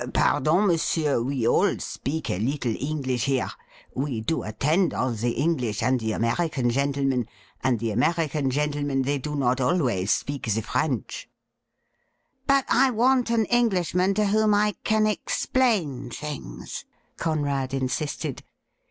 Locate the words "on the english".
4.95-5.83